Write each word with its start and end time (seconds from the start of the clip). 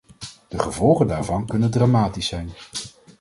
De 0.49 0.59
gevolgen 0.59 1.07
daarvan 1.07 1.45
kunnen 1.45 1.71
dramatisch 1.71 2.27
zijn. 2.27 2.49